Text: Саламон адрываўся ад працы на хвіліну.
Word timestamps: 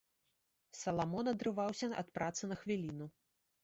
Саламон 0.79 1.31
адрываўся 1.33 1.93
ад 2.05 2.13
працы 2.19 2.43
на 2.55 2.63
хвіліну. 2.65 3.05